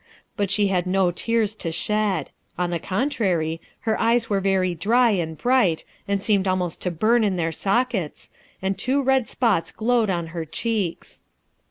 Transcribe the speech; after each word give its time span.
But 0.35 0.49
she 0.49 0.69
had 0.69 0.87
no 0.87 1.11
tears 1.11 1.55
to 1.57 1.71
.shed; 1.71 2.31
on 2.57 2.71
the 2.71 2.79
contrary 2.79 3.61
her 3.81 3.99
eyes 4.01 4.31
were 4.31 4.39
very 4.39 4.73
dry 4.73 5.11
and 5.11 5.37
bright 5.37 5.83
and 6.07 6.23
seemed 6.23 6.47
almost 6.47 6.81
to 6.81 6.89
burn 6.89 7.23
in 7.23 7.35
their 7.35 7.51
sockets, 7.51 8.31
and 8.63 8.75
two 8.79 9.03
red 9.03 9.27
spots 9.29 9.71
glowed 9.71 10.09
on 10.09 10.25
her 10.33 10.43
cheeks. 10.43 11.21